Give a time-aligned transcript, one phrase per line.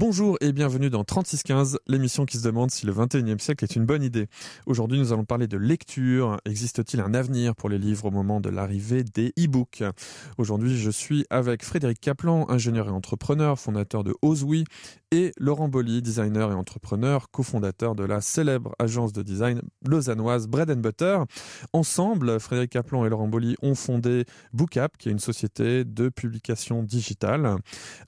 [0.00, 3.84] Bonjour et bienvenue dans 3615, l'émission qui se demande si le 21e siècle est une
[3.84, 4.28] bonne idée.
[4.66, 6.36] Aujourd'hui, nous allons parler de lecture.
[6.44, 9.82] Existe-t-il un avenir pour les livres au moment de l'arrivée des e-books?
[10.36, 14.66] Aujourd'hui, je suis avec Frédéric Kaplan, ingénieur et entrepreneur, fondateur de Ozwi,
[15.10, 20.70] et Laurent Bolly, designer et entrepreneur, cofondateur de la célèbre agence de design lausannoise Bread
[20.70, 21.18] and Butter.
[21.72, 26.82] Ensemble, Frédéric Kaplan et Laurent Bolly ont fondé BookApp, qui est une société de publication
[26.82, 27.56] digitale.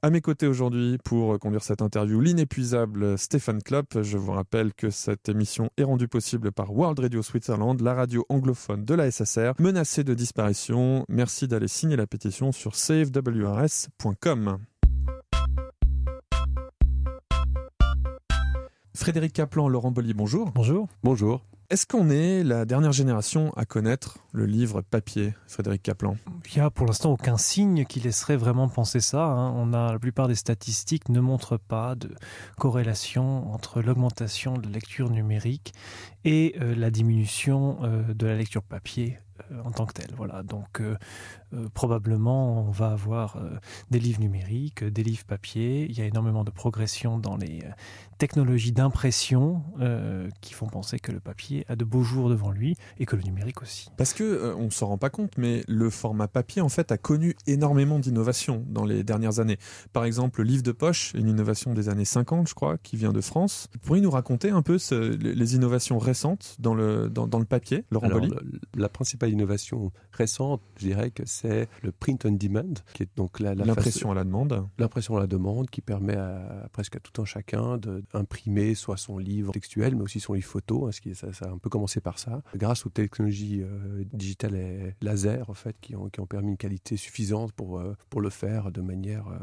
[0.02, 4.02] À mes côtés aujourd'hui, pour conduire cette interview, l'inépuisable Stéphane Klopp.
[4.02, 8.24] Je vous rappelle que cette émission est rendue possible par World Radio Switzerland, la radio
[8.28, 11.04] anglophone de la SSR, menacée de disparition.
[11.08, 14.58] Merci d'aller signer la pétition sur savewrs.com.
[18.94, 20.50] Frédéric Kaplan, Laurent Bolly, bonjour.
[20.54, 20.88] Bonjour.
[21.02, 21.42] Bonjour.
[21.70, 26.16] Est-ce qu'on est la dernière génération à connaître le livre papier, Frédéric Kaplan?
[26.46, 29.22] Il n'y a pour l'instant aucun signe qui laisserait vraiment penser ça.
[29.22, 29.52] Hein.
[29.52, 32.12] On la plupart des statistiques ne montrent pas de
[32.58, 35.72] corrélation entre l'augmentation de la lecture numérique
[36.24, 39.20] et euh, la diminution euh, de la lecture papier
[39.52, 40.12] euh, en tant que telle.
[40.16, 40.42] Voilà.
[40.42, 40.82] Donc
[41.74, 43.40] probablement on va avoir
[43.90, 45.86] des livres numériques, des livres papier.
[45.88, 47.62] Il y a énormément de progression dans les
[48.20, 52.76] technologies d'impression euh, qui font penser que le papier a de beaux jours devant lui
[52.98, 53.88] et que le numérique aussi.
[53.96, 56.98] Parce que euh, on s'en rend pas compte, mais le format papier en fait a
[56.98, 59.56] connu énormément d'innovations dans les dernières années.
[59.94, 63.12] Par exemple, le livre de poche, une innovation des années 50, je crois, qui vient
[63.12, 63.68] de France.
[63.72, 67.46] Vous pourriez nous raconter un peu ce, les innovations récentes dans le dans, dans le
[67.46, 72.26] papier, Laurent Alors, Bolly le- la principale innovation récente, je dirais que c'est le print
[72.26, 74.66] on demand, qui est donc la, la L'impression à la demande.
[74.78, 77.78] l'impression à la demande, qui permet à, presque à tout un chacun
[78.12, 80.86] d'imprimer soit son livre textuel, mais aussi son livre photo.
[80.86, 82.42] hein, ce qui, ça, a un peu commencé par ça.
[82.56, 86.56] Grâce aux technologies euh, digitales et laser, en fait, qui ont, qui ont permis une
[86.56, 89.38] qualité suffisante pour, euh, pour le faire de manière euh,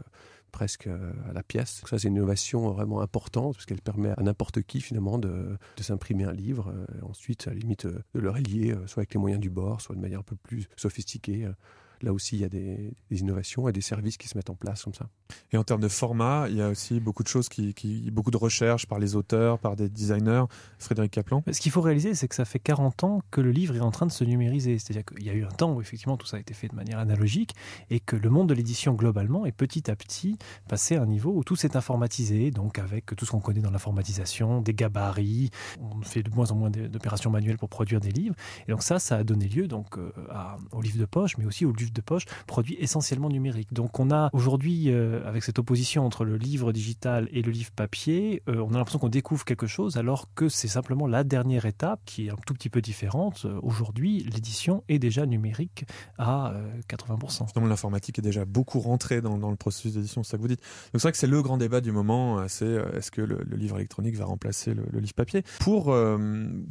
[0.52, 1.84] presque à la pièce.
[1.88, 5.84] Ça, c'est une innovation vraiment importante parce qu'elle permet à n'importe qui finalement de, de
[5.84, 6.74] s'imprimer un livre.
[6.74, 9.96] euh, ensuite, à la limite, de le relier, soit avec les moyens du bord, soit
[9.96, 11.48] de manière un peu plus sophistiquée.
[12.02, 14.56] Là aussi, il y a des, des innovations et des services qui se mettent en
[14.56, 15.08] place comme ça.
[15.52, 18.32] Et en termes de format, il y a aussi beaucoup de choses qui, qui beaucoup
[18.32, 20.44] de recherches par les auteurs, par des designers.
[20.80, 21.44] Frédéric Kaplan.
[21.52, 23.92] Ce qu'il faut réaliser, c'est que ça fait 40 ans que le livre est en
[23.92, 24.80] train de se numériser.
[24.80, 26.76] C'est-à-dire qu'il y a eu un temps où effectivement tout ça a été fait de
[26.76, 27.56] manière analogique
[27.90, 30.38] et que le monde de l'édition globalement est petit à petit
[30.68, 33.72] passé à un niveau où tout s'est informatisé, donc avec tout ce qu'on connaît dans
[33.72, 35.50] l'informatisation, des gabarits,
[35.80, 38.36] on fait de moins en moins d'opérations manuelles pour produire des livres.
[38.68, 41.46] Et donc ça, ça a donné lieu donc euh, à, aux livres de poche, mais
[41.46, 43.74] aussi aux de poche produits essentiellement numériques.
[43.74, 47.72] Donc on a aujourd'hui, euh, avec cette opposition entre le livre digital et le livre
[47.72, 51.66] papier, euh, on a l'impression qu'on découvre quelque chose alors que c'est simplement la dernière
[51.66, 53.44] étape qui est un tout petit peu différente.
[53.46, 55.86] Euh, Aujourd'hui, l'édition est déjà numérique
[56.18, 57.44] à euh, 80%.
[57.46, 60.62] Justement, l'informatique est déjà beaucoup rentrée dans, le processus d'édition, c'est ça que vous dites.
[60.62, 63.78] Donc c'est vrai que c'est le grand débat du moment, c'est est-ce que le, livre
[63.78, 65.44] électronique va remplacer le, livre papier?
[65.60, 65.86] Pour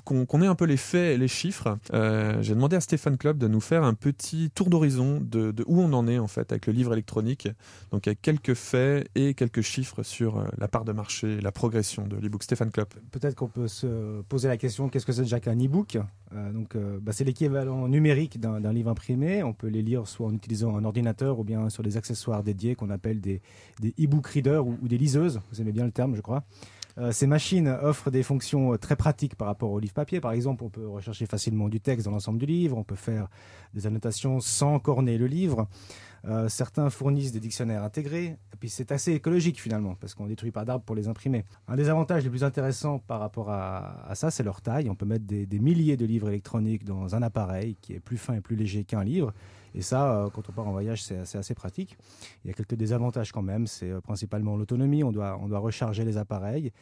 [0.04, 3.48] qu'on ait un peu les faits et les chiffres, j'ai demandé à Stéphane Club de
[3.48, 6.72] nous faire un petit tour d'horizon de, où on en est en fait avec le
[6.72, 7.48] livre électronique.
[7.90, 12.06] Donc avec quelques faits et quelques chiffres sur euh, la part de marché, la progression
[12.06, 12.42] de l'e-book.
[12.42, 12.88] Stéphane Club.
[13.10, 15.98] Peut-être qu'on peut se poser la question qu'est-ce que c'est déjà qu'un e-book?
[16.32, 19.42] Euh, Donc, euh, bah, c'est l'équivalent numérique d'un livre imprimé.
[19.42, 22.74] On peut les lire soit en utilisant un ordinateur ou bien sur des accessoires dédiés
[22.74, 23.40] qu'on appelle des,
[23.98, 25.40] e-book readers ou des liseuses.
[25.52, 26.44] Vous aimez bien le terme, je crois.
[26.98, 30.20] Euh, ces machines offrent des fonctions euh, très pratiques par rapport au livre papier.
[30.20, 33.28] Par exemple, on peut rechercher facilement du texte dans l'ensemble du livre, on peut faire
[33.74, 35.68] des annotations sans corner le livre.
[36.24, 40.50] Euh, certains fournissent des dictionnaires intégrés, et puis c'est assez écologique finalement, parce qu'on détruit
[40.50, 41.44] pas d'arbres pour les imprimer.
[41.68, 44.90] Un des avantages les plus intéressants par rapport à, à ça, c'est leur taille.
[44.90, 48.16] On peut mettre des, des milliers de livres électroniques dans un appareil qui est plus
[48.16, 49.32] fin et plus léger qu'un livre.
[49.74, 51.98] Et ça, euh, quand on part en voyage, c'est assez, assez pratique.
[52.44, 53.66] Il y a quelques désavantages quand même.
[53.66, 55.04] C'est euh, principalement l'autonomie.
[55.04, 56.72] On doit, on doit recharger les appareils.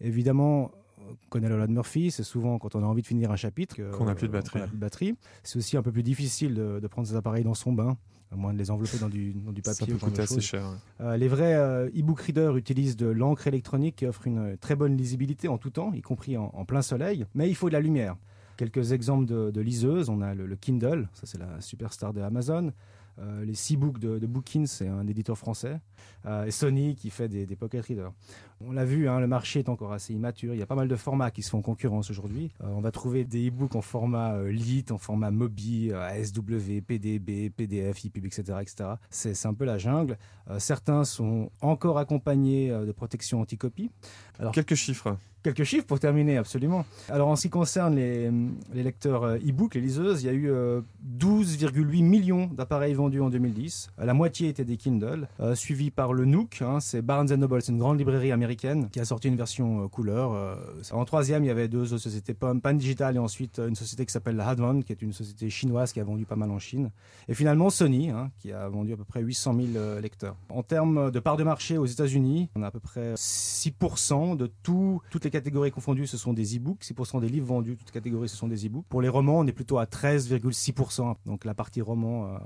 [0.00, 2.12] Évidemment, on connaît la loi de Murphy.
[2.12, 5.16] C'est souvent quand on a envie de finir un chapitre Qu'on n'a plus de batterie.
[5.42, 7.96] C'est aussi un peu plus difficile de, de prendre ces appareils dans son bain,
[8.34, 9.94] à moins de les envelopper dans du, dans du Ça papier.
[9.94, 10.62] peut coûter assez cher.
[11.00, 11.06] ouais.
[11.06, 14.74] Euh, les vrais euh, e-book readers utilisent de l'encre électronique qui offre une euh, très
[14.76, 17.74] bonne lisibilité en tout temps, y compris en, en plein soleil, mais il faut de
[17.74, 18.16] la lumière.
[18.56, 22.20] Quelques exemples de, de liseuses, on a le, le Kindle, ça c'est la superstar de
[22.20, 22.72] Amazon.
[23.20, 25.80] Euh, les Seabooks de, de Bookins, c'est un éditeur français.
[26.26, 28.12] Euh, et Sony qui fait des, des pocket readers.
[28.60, 30.54] On l'a vu, hein, le marché est encore assez immature.
[30.54, 32.50] Il y a pas mal de formats qui se font concurrence aujourd'hui.
[32.62, 36.80] Euh, on va trouver des e-books en format euh, lit, en format Mobi, euh, ASW,
[36.86, 38.58] PDB, PDF, EPUB, etc.
[38.60, 38.90] etc.
[39.10, 40.18] C'est un peu la jungle.
[40.50, 43.90] Euh, certains sont encore accompagnés de protection anti-copie.
[44.38, 45.16] Alors, Quelques chiffres.
[45.42, 46.86] Quelques chiffres pour terminer, absolument.
[47.10, 48.30] Alors en ce qui concerne les,
[48.72, 53.90] les lecteurs e-book, les liseuses, il y a eu 12,8 millions d'appareils vendus en 2010.
[53.98, 57.78] La moitié étaient des Kindle, suivi par le Nook, hein, c'est Barnes Noble, c'est une
[57.78, 58.43] grande librairie américaine
[58.90, 60.58] qui a sorti une version couleur.
[60.92, 64.36] en troisième, il y avait deux sociétés, Pan, Digital et ensuite une société qui s'appelle
[64.36, 66.90] la Hadron, qui est une société chinoise qui a vendu pas mal en Chine.
[67.28, 70.36] Et finalement Sony, hein, qui a vendu à peu près 800 000 lecteurs.
[70.48, 74.46] En termes de part de marché aux États-Unis, on a à peu près 6% de
[74.62, 76.82] tout, toutes les catégories confondues, ce sont des e-books.
[76.82, 78.86] 6% des livres vendus, toutes catégories, ce sont des e-books.
[78.88, 81.16] Pour les romans, on est plutôt à 13,6%.
[81.26, 82.38] Donc la partie roman, euh,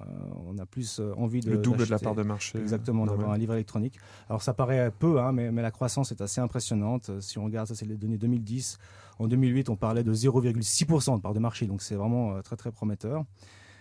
[0.47, 1.51] on a plus euh, envie de.
[1.51, 2.59] Le double de la part de marché.
[2.59, 3.99] Exactement, d'avoir un livre électronique.
[4.29, 7.11] Alors ça paraît peu, hein, mais, mais, la croissance est assez impressionnante.
[7.21, 8.79] Si on regarde, ça c'est les données 2010.
[9.19, 12.57] En 2008, on parlait de 0,6% de part de marché, donc c'est vraiment euh, très
[12.57, 13.25] très prometteur.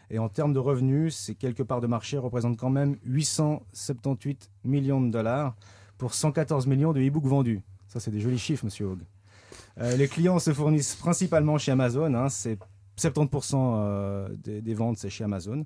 [0.09, 5.01] Et en termes de revenus, ces quelques parts de marché représentent quand même 878 millions
[5.01, 5.55] de dollars
[5.97, 7.61] pour 114 millions de e-books vendus.
[7.87, 9.01] Ça, c'est des jolis chiffres, monsieur Hogg.
[9.79, 12.13] Euh, les clients se fournissent principalement chez Amazon.
[12.13, 12.57] Hein, c'est
[12.97, 15.65] 70% euh, des, des, ventes, c'est chez Amazon.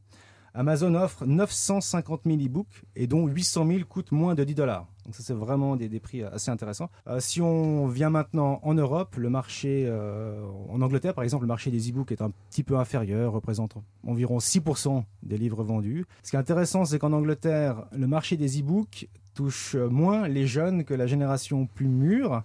[0.53, 4.87] Amazon offre 950 000 e-books et dont 800 000 coûtent moins de 10 dollars.
[5.05, 6.89] Donc ça c'est vraiment des, prix assez intéressants.
[7.07, 11.47] Euh, si on vient maintenant en Europe, le marché euh, en Angleterre par exemple, le
[11.47, 13.75] marché des e-books est un petit peu inférieur, représente
[14.05, 16.05] environ 6% des livres vendus.
[16.23, 20.83] Ce qui est intéressant, c'est qu'en Angleterre, le marché des e-books touche moins les jeunes
[20.83, 22.43] que la génération plus mûre.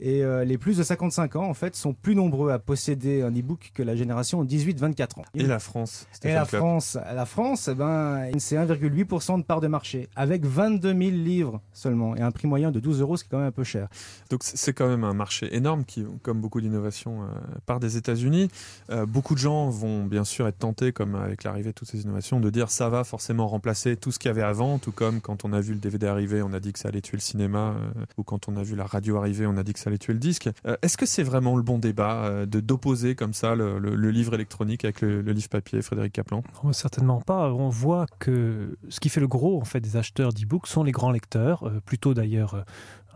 [0.00, 3.30] Et euh, les plus de 55 ans, en fait, sont plus nombreux à posséder un
[3.30, 5.24] e-book que la génération 18-24 ans.
[5.34, 9.68] Et la France Et la France, la France, eh ben, c'est 1,8% de part de
[9.68, 13.28] marché, avec 22 000 livres seulement, et un prix moyen de 12 euros, ce qui
[13.28, 13.88] est quand même un peu cher.
[14.30, 17.26] Donc c'est quand même un marché énorme qui, comme beaucoup d'innovations, euh,
[17.64, 18.48] part des États-Unis.
[18.90, 22.02] Euh, beaucoup de gens vont bien sûr être tentés, comme avec l'arrivée de toutes ces
[22.02, 25.20] innovations, de dire ça va forcément remplacer tout ce qu'il y avait avant, tout comme
[25.20, 27.22] quand on a vu le DVD arriver, on a dit que ça allait tuer le
[27.22, 27.76] cinéma,
[28.18, 30.12] ou quand on a vu la radio arriver, on a dit que ça allait tuer
[30.12, 30.48] le disque.
[30.66, 33.78] Euh, est-ce que c'est vraiment le bon débat euh, de d'opposer comme ça le,
[34.10, 36.42] livre électronique avec le, livre papier, Frédéric Kaplan?
[36.72, 37.52] Certainement pas.
[37.52, 40.92] On voit que ce qui fait le gros en fait des acheteurs d'e-books sont les
[40.92, 42.64] grands lecteurs, euh, plutôt d'ailleurs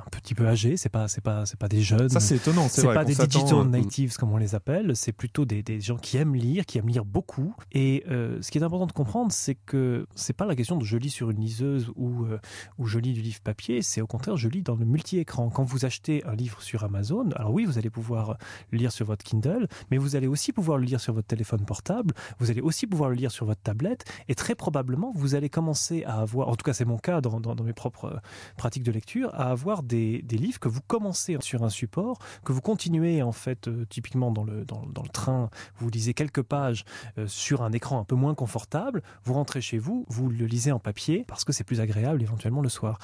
[0.07, 2.09] un petit peu âgés, c'est pas c'est pas c'est pas des jeunes.
[2.09, 5.63] Ça c'est étonnant, c'est pas des digital natives comme on les appelle, c'est plutôt des,
[5.63, 7.55] des, gens qui aiment lire, qui aiment lire beaucoup.
[7.73, 10.85] Et euh, ce qui est important de comprendre, c'est que c'est pas la question de
[10.85, 12.39] je lis sur une liseuse ou euh,
[12.79, 15.51] ou je lis du livre papier, c'est au contraire je lis dans le multi-écran.
[15.51, 18.37] Quand vous achetez un livre sur Amazon, alors oui, vous allez pouvoir
[18.71, 21.65] le lire sur votre Kindle, mais vous allez aussi pouvoir le lire sur votre téléphone
[21.65, 25.49] portable, vous allez aussi pouvoir le lire sur votre tablette, et très probablement vous allez
[25.49, 28.19] commencer à avoir, en tout cas c'est mon cas dans, dans, dans mes propres euh,
[28.57, 32.61] pratiques de lecture, à avoir des, livres que vous commencez sur un support, que vous
[32.61, 36.85] continuez en fait euh, typiquement dans le, dans, le train, vous lisez quelques pages
[37.19, 40.73] euh, sur un écran un peu moins confortable, vous rentrez chez vous, vous le lisez
[40.73, 42.99] en papier parce que c'est plus agréable éventuellement le soir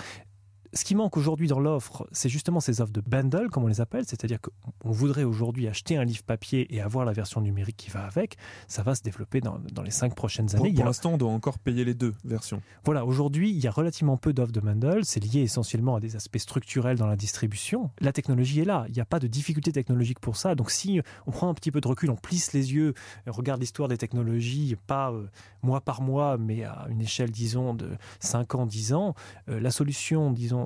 [0.77, 3.81] ce qui manque aujourd'hui dans l'offre, c'est justement ces offres de bundle, comme on les
[3.81, 7.91] appelle, c'est-à-dire qu'on voudrait aujourd'hui acheter un livre papier et avoir la version numérique qui
[7.91, 8.37] va avec.
[8.69, 10.73] Ça va se développer dans, les cinq prochaines années.
[10.73, 12.61] Pour, l'instant, on doit encore payer les deux versions.
[12.85, 15.05] Voilà, aujourd'hui, il y a relativement peu d'offres de bundle.
[15.05, 17.91] C'est lié essentiellement à des aspects structurels dans la distribution.
[18.01, 18.85] La technologie est là.
[18.89, 20.55] Il n'y a pas de difficulté technologique pour ça.
[20.55, 22.95] Donc, si on prend un petit peu de recul, on plisse les yeux,
[23.27, 25.27] on regarde l'histoire des technologies, pas euh,
[25.63, 27.91] mois par mois, mais à une échelle, disons, de
[28.21, 29.15] 5 ans, 10 ans,
[29.49, 30.66] euh, la solution, disons,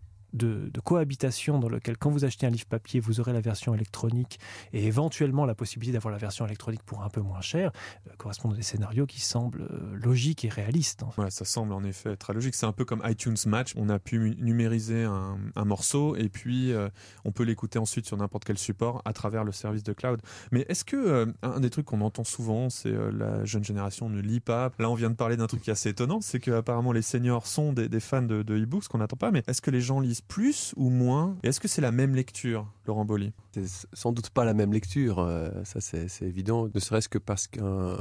[0.33, 4.39] de, cohabitation dans lequel, quand vous achetez un livre papier, vous aurez la version électronique
[4.73, 7.71] et éventuellement la possibilité d'avoir la version électronique pour un peu moins cher,
[8.07, 11.03] euh, correspondent à des scénarios qui semblent euh, logiques et réalistes.
[11.29, 12.55] ça semble en effet très logique.
[12.55, 13.73] C'est un peu comme iTunes Match.
[13.75, 16.89] On a pu numériser un, morceau et puis euh,
[17.23, 20.19] on peut l'écouter ensuite sur n'importe quel support à travers le service de cloud.
[20.51, 24.39] Mais est-ce que un des trucs qu'on entend souvent, c'est la jeune génération ne lit
[24.39, 24.71] pas.
[24.79, 27.47] Là, on vient de parler d'un truc qui est assez étonnant, c'est qu'apparemment les seniors
[27.47, 29.31] sont des, fans de, de e-books, qu'on n'attend pas.
[29.31, 31.37] Mais est-ce que les gens lisent plus ou moins.
[31.43, 35.19] Est-ce que c'est la même lecture, Laurent Bolly C'est sans doute pas la même lecture,
[35.19, 37.97] euh, ça c'est évident, ne serait-ce que parce qu'un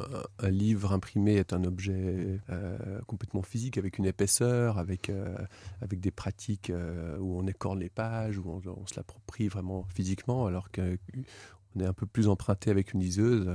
[0.48, 5.36] livre imprimé est un objet euh, complètement physique, avec une épaisseur, avec, euh,
[5.82, 6.72] avec des pratiques
[7.18, 11.86] où on écorne les pages, où on, on se l'approprie vraiment physiquement, alors qu'on est
[11.86, 13.48] un peu plus emprunté avec une liseuse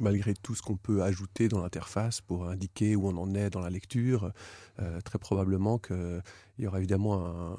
[0.00, 3.60] malgré tout ce qu'on peut ajouter dans l'interface pour indiquer où on en est dans
[3.60, 4.32] la lecture,
[4.80, 6.22] euh, très probablement qu'il
[6.58, 7.56] y aura évidemment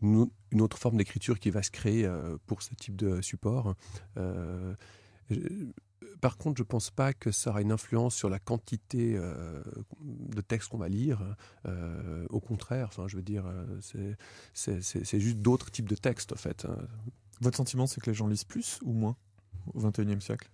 [0.00, 3.74] une, autre forme d'écriture qui va se créer euh, pour ce type de support.
[4.16, 4.74] Euh,
[6.20, 10.40] par contre, je ne pense pas que ça aura une influence sur la quantité de
[10.42, 11.22] textes qu'on va lire.
[12.28, 13.44] au contraire, enfin, je veux dire,
[14.52, 16.66] c'est juste d'autres types de textes, en fait.
[17.40, 19.16] Votre sentiment, c'est que les gens lisent plus ou moins
[19.72, 20.50] au XXIe siècle?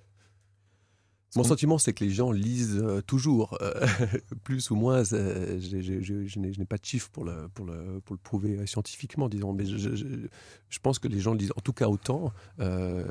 [1.37, 3.87] Mon sentiment, c'est que les gens lisent euh, toujours, euh,
[4.43, 5.05] plus ou moins.
[5.05, 9.65] Je, n'ai pas de chiffres pour le, pour le, pour le prouver scientifiquement, disons, mais
[9.65, 13.05] je, pense que les gens lisent en tout cas autant, euh,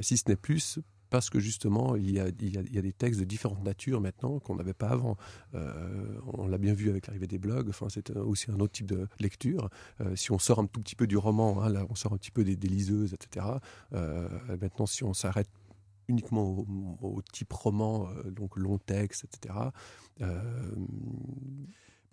[0.00, 0.78] si ce n'est plus,
[1.10, 4.38] parce que justement, il y, a, il, y a, des textes de différentes natures maintenant
[4.38, 5.16] qu'on n'avait pas avant.
[5.52, 9.06] on l'a bien vu avec l'arrivée des blogs, enfin, c'est aussi un autre type de
[9.20, 9.68] lecture.
[10.14, 12.30] si on sort un tout petit peu du roman, hein, là, on sort un petit
[12.30, 13.46] peu des, des liseuses, etc.
[13.92, 15.48] maintenant, si on s'arrête
[16.08, 16.64] uniquement
[17.02, 19.54] au, type roman, euh, donc long texte, etc.
[20.20, 20.40] Euh,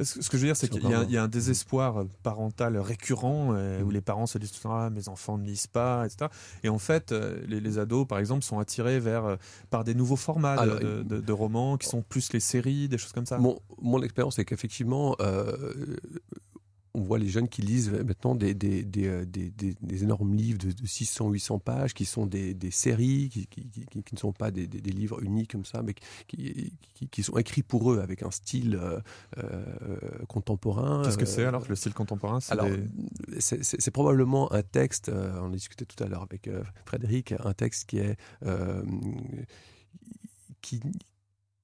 [0.02, 3.92] ce que je veux dire, c'est qu'il y, a un désespoir parental récurrent où mm.
[3.92, 6.30] les parents se disent ah, mes enfants ne lisent pas, etc.
[6.64, 9.38] Et en fait, euh, les, ados, par exemple, sont attirés vers
[9.70, 13.38] par des nouveaux formats de, romans qui sont plus les séries, des choses comme ça.
[13.38, 15.16] Mon, mon expérience, c'est qu'effectivement,
[16.96, 20.72] on voit les jeunes qui lisent maintenant des, des, des, euh, des énormes livres de,
[20.72, 25.52] 600-800 pages, qui sont des, séries, qui, qui, qui, ne sont pas des, livres uniques
[25.52, 25.96] comme ça, mais
[26.28, 26.74] qui,
[27.10, 29.00] qui, sont écrits pour eux avec un style euh,
[29.38, 29.66] euh,
[30.28, 31.02] contemporain.
[31.04, 32.40] Qu'est-ce que c'est alors le style contemporain
[33.40, 36.50] c'est probablement un texte, on a discuté tout à l'heure avec
[36.86, 38.18] Frédéric, un texte qui est...
[40.62, 40.80] qui,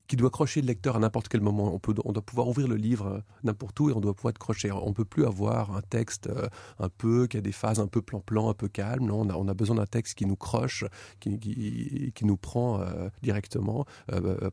[0.10, 1.72] qui doit crocher le lecteur à n'importe quel moment.
[1.74, 4.32] On, peut, on doit pouvoir ouvrir le livre euh, n'importe où et on doit pouvoir
[4.32, 4.72] être croché.
[4.72, 6.48] On peut plus avoir un texte euh,
[6.80, 9.06] un peu qui a des phases un peu plan-plan, un peu calme.
[9.06, 10.84] Non, on a, on a besoin d'un texte qui nous croche,
[11.20, 13.86] qui, qui, nous prend euh, directement,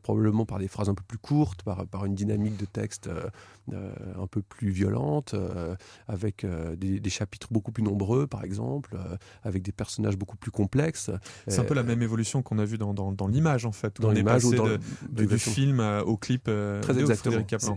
[0.03, 3.09] probablement par des phrases un peu plus courtes, par, par une dynamique de texte
[3.71, 5.35] un peu plus violente,
[6.07, 6.45] avec
[6.77, 8.97] des, chapitres beaucoup plus nombreux, par exemple,
[9.43, 11.09] avec des personnages beaucoup plus complexes.
[11.47, 13.99] C'est un peu la même évolution qu'on a vu dans, dans, l'image, en fait.
[13.99, 14.67] Dans l'image ou dans
[15.09, 17.05] du, film euh, au clip euh, Très de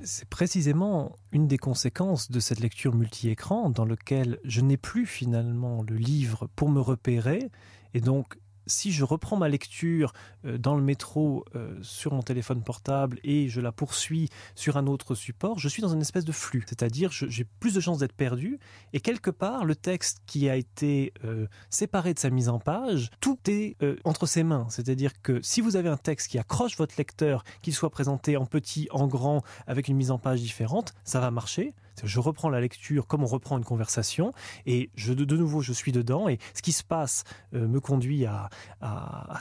[0.04, 5.84] C'est précisément une des conséquences de cette lecture multi-écran dans lequel je n'ai plus finalement
[5.88, 7.50] le livre pour me repérer.
[7.94, 10.12] Et donc si je reprends ma lecture
[10.44, 14.86] euh, dans le métro euh, sur mon téléphone portable et je la poursuis sur un
[14.86, 16.64] autre support, je suis dans une espèce de flux.
[16.66, 18.58] C'est-à-dire, j'ai plus de chances d'être perdu.
[18.92, 23.10] Et quelque part, le texte qui a été euh, séparé de sa mise en page,
[23.20, 24.66] tout est entre ses mains.
[24.68, 28.46] C'est-à-dire que si vous avez un texte qui accroche votre lecteur, qu'il soit présenté en
[28.46, 31.74] petit, en grand, avec une mise en page différente, ça va marcher.
[32.02, 34.32] Je reprends la lecture comme on reprend une conversation
[34.66, 38.26] et je, de, nouveau je suis dedans et ce qui se passe euh, me conduit
[38.26, 38.48] à,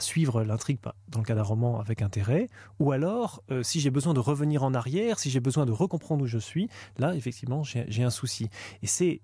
[0.00, 3.90] suivre l'intrigue bah, dans le cas d'un roman avec intérêt ou alors euh, si j'ai
[3.90, 7.62] besoin de revenir en arrière, si j'ai besoin de recomprendre où je suis, là effectivement
[7.62, 8.48] j'ai un souci.
[8.82, 9.20] Et c'est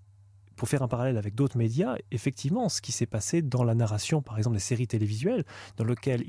[0.56, 4.22] pour faire un parallèle avec d'autres médias, effectivement, ce qui s'est passé dans la narration,
[4.22, 5.44] par exemple, des séries télévisuelles,
[5.76, 6.24] dans lesquelles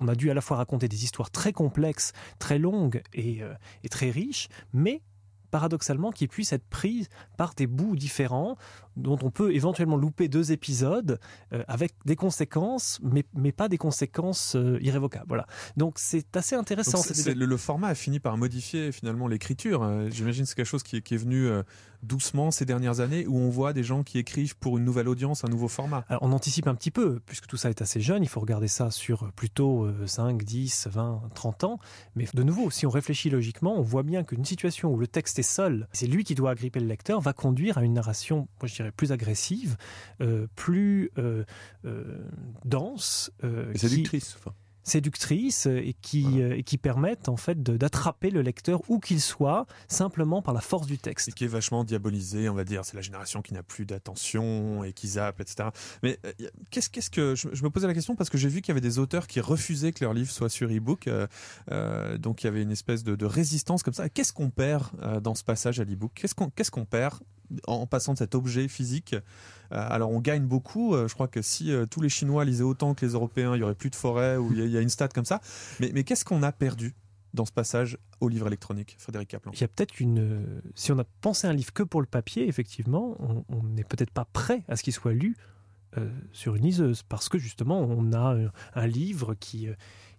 [0.00, 3.54] on a dû à la fois raconter des histoires très complexes, très longues et, euh,
[3.82, 5.02] et très riches, mais
[5.50, 8.56] paradoxalement, qui puisse être prise par des bouts différents
[8.96, 11.20] dont on peut éventuellement louper deux épisodes
[11.52, 15.26] euh, avec des conséquences, mais, mais pas des conséquences euh, irrévocables.
[15.28, 15.46] Voilà.
[15.76, 17.00] Donc c'est assez intéressant.
[17.26, 19.82] le, format a fini par modifier finalement l'écriture.
[19.82, 21.48] Euh, j'imagine que c'est quelque chose qui est, venu
[22.02, 25.44] doucement ces dernières années, où on voit des gens qui écrivent pour une nouvelle audience,
[25.44, 26.04] un nouveau format.
[26.20, 28.90] on anticipe un petit peu, puisque tout ça est assez jeune, il faut regarder ça
[28.90, 31.78] sur plutôt 5, 10, 20, 30 ans.
[32.14, 35.38] Mais de nouveau, si on réfléchit logiquement, on voit bien qu'une situation où le texte
[35.38, 38.68] est seul, c'est lui qui doit agripper le lecteur, va conduire à une narration, moi
[38.68, 39.76] je dirais, plus agressive,
[40.20, 41.44] euh, plus euh,
[41.84, 42.28] euh,
[42.64, 43.30] dense.
[43.74, 44.36] séductrice.
[44.88, 50.42] Séductrice et qui, et qui permettent en fait d'attraper le lecteur où qu'il soit simplement
[50.42, 51.28] par la force du texte.
[51.28, 52.84] Et qui est vachement diabolisé, on va dire.
[52.84, 55.70] C'est la génération qui n'a plus d'attention et qui zappe, etc.
[56.02, 56.18] Mais
[56.70, 58.80] qu'est-ce qu'est-ce que je, me posais la question parce que j'ai vu qu'il y avait
[58.80, 61.08] des auteurs qui refusaient que leur livre soit sur e-book.
[62.18, 64.08] donc il y avait une espèce de, résistance comme ça.
[64.08, 64.90] Qu'est-ce qu'on perd
[65.22, 66.12] dans ce passage à l'e-book?
[66.14, 67.20] Qu'est-ce qu'on qu'est-ce qu'on perd
[67.66, 69.14] en passant de cet objet physique.
[69.14, 69.20] Euh,
[69.70, 70.94] alors on gagne beaucoup.
[70.94, 73.60] Euh, je crois que si euh, tous les Chinois lisaient autant que les Européens, il
[73.60, 75.40] y aurait plus de forêts ou il y, a une stat comme ça.
[75.80, 76.94] Mais, qu'est-ce qu'on a perdu
[77.34, 79.52] dans ce passage au livre électronique, Frédéric Kaplan?
[79.52, 80.62] Il y a peut-être une.
[80.74, 83.16] Si on a pensé un livre que pour le papier, effectivement,
[83.48, 85.36] on n'est peut-être pas prêt à ce qu'il soit lu
[86.32, 88.36] sur une liseuse, parce que justement, on a
[88.74, 89.68] un livre qui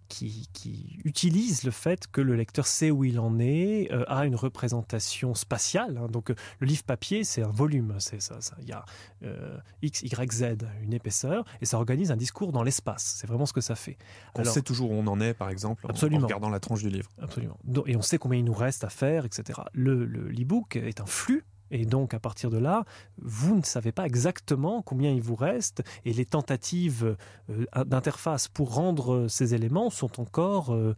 [0.09, 4.35] qui, utilise le fait que le lecteur sait où il en est, euh, a une
[4.35, 5.97] représentation spatiale.
[5.97, 6.07] Hein.
[6.09, 8.83] Donc le livre papier, c'est un volume, c'est ça, Il y a
[9.23, 10.43] euh, X, Y, Z,
[10.81, 13.15] une épaisseur, et ça organise un discours dans l'espace.
[13.19, 13.97] C'est vraiment ce que ça fait.
[14.35, 17.09] On sait toujours où on en est, par exemple, en, regardant la tranche du livre.
[17.21, 17.57] Absolument.
[17.85, 19.61] Et on sait combien il nous reste à faire, etc.
[19.73, 22.85] Le l'e-book est un flux Et donc, à partir de là,
[23.17, 27.15] vous ne savez pas exactement combien il vous reste et les tentatives
[27.49, 30.95] euh, d'interface pour rendre ces éléments sont encore, euh,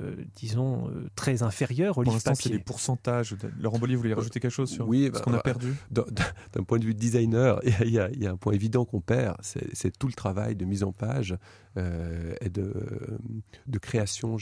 [0.00, 2.50] euh, disons, très inférieures au pour livre papier.
[2.50, 3.36] c'est les pourcentages.
[3.58, 5.74] Laurent Bollier, vous voulez rajouter quelque chose sur oui, ce bah, qu'on a bah, perdu?
[5.90, 9.00] D'un point de vue designer, il y, a, il y, a, un point évident qu'on
[9.00, 11.36] perd, c'est tout le travail de mise en page
[11.76, 13.18] et de,
[13.66, 14.36] de création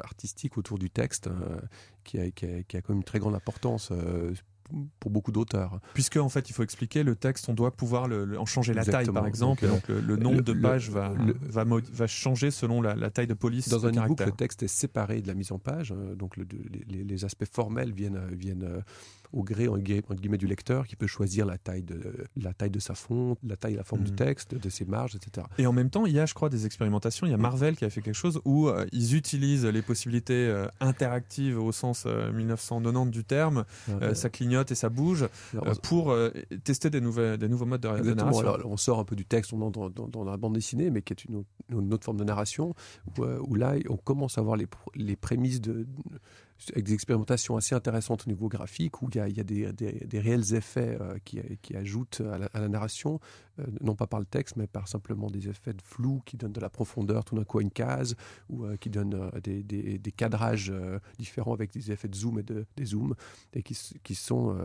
[0.00, 1.28] artistique autour du texte
[2.04, 3.92] qui, a, qui, a, qui, a, quand même une très grande importance
[5.00, 5.80] pour beaucoup d'auteurs.
[5.94, 8.98] Puisque en fait, il faut expliquer le texte, on doit pouvoir le, en changer Exactement.
[8.98, 9.66] la taille, par exemple.
[9.66, 13.34] Donc, le, le, nombre de pages va, va, va, changer selon la, la, taille de
[13.34, 13.68] police.
[13.68, 15.94] Dans un e-book, le texte est séparé de la mise en page.
[16.16, 18.82] Donc les, les, aspects formels viennent, viennent
[19.36, 22.78] au gré en guillemets du lecteur qui peut choisir la taille de la taille de
[22.78, 24.04] sa fonte, la taille, la forme mmh.
[24.04, 25.46] du texte, de ses marges, etc.
[25.58, 27.26] Et en même temps, il y a, je crois, des expérimentations.
[27.26, 30.46] Il y a Marvel qui a fait quelque chose où euh, ils utilisent les possibilités
[30.48, 33.64] euh, interactives au sens euh, 1990 du terme.
[33.88, 34.14] Ouais.
[34.14, 36.14] ça clignote et ça bouge Alors, pour
[36.64, 38.40] tester des, nouvelles, des nouveaux modes de, de narration.
[38.40, 40.90] Alors, on sort un peu du texte, on entre dans, dans, dans, la bande dessinée,
[40.90, 42.74] mais qui est une, une autre forme de narration
[43.18, 45.86] où, où, là, on commence à voir les, les prémices de
[46.72, 49.44] avec des expérimentations assez intéressantes au niveau graphique, où il y a, il y a
[49.44, 53.20] des, des, des, réels effets euh, qui, qui, ajoutent à la, à la narration,
[53.58, 56.52] euh, non pas par le texte, mais par simplement des effets de flou qui donnent
[56.52, 58.16] de la profondeur tout d'un coup à une case,
[58.48, 60.72] ou euh, qui donnent des, des, cadrages
[61.18, 63.14] différents avec des effets de zoom et de, des zooms,
[63.52, 64.56] et qui, qui, sont,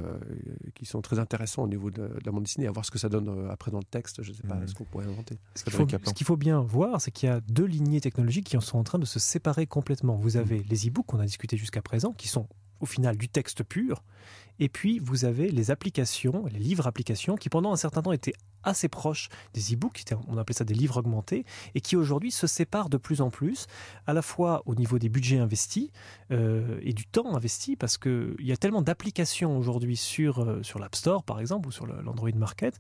[0.75, 2.67] qui sont très intéressants au niveau de, de, la bande dessinée.
[2.67, 4.67] À voir ce que ça donne après dans le texte, je ne sais pas Mmh.
[4.67, 5.37] ce qu'on pourrait inventer.
[5.55, 8.57] Ce qu'il faut, qu faut, bien voir, c'est qu'il y a deux lignées technologiques qui
[8.61, 10.15] sont en train de se séparer complètement.
[10.15, 10.65] Vous avez mmh.
[10.69, 12.47] les e-books qu'on a discuté jusqu'à présent, qui sont
[12.79, 14.03] au final du texte pur,
[14.59, 18.33] et puis vous avez les applications, les livres applications, qui pendant un certain temps étaient
[18.63, 22.89] assez proches des e-books, on appelait ça des livres augmentés, et qui aujourd'hui se séparent
[22.89, 23.65] de plus en plus,
[24.05, 25.89] à la fois au niveau des budgets investis
[26.31, 30.77] euh, et du temps investi, parce qu'il y a tellement d'applications aujourd'hui sur, euh, sur
[30.77, 32.79] l'App Store, par exemple, ou sur l'Android Market,